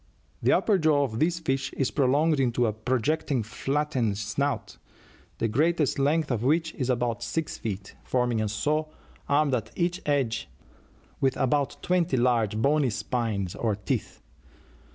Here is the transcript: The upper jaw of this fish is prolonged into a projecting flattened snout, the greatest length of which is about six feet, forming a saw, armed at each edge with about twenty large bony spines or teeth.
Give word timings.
The 0.41 0.51
upper 0.53 0.79
jaw 0.79 1.03
of 1.03 1.19
this 1.19 1.37
fish 1.37 1.71
is 1.73 1.91
prolonged 1.91 2.39
into 2.39 2.65
a 2.65 2.73
projecting 2.73 3.43
flattened 3.43 4.17
snout, 4.17 4.79
the 5.37 5.47
greatest 5.47 5.99
length 5.99 6.31
of 6.31 6.41
which 6.41 6.73
is 6.73 6.89
about 6.89 7.21
six 7.21 7.55
feet, 7.59 7.93
forming 8.03 8.41
a 8.41 8.49
saw, 8.49 8.85
armed 9.29 9.53
at 9.53 9.69
each 9.75 10.01
edge 10.07 10.49
with 11.19 11.37
about 11.37 11.77
twenty 11.83 12.17
large 12.17 12.57
bony 12.57 12.89
spines 12.89 13.53
or 13.53 13.75
teeth. 13.75 14.23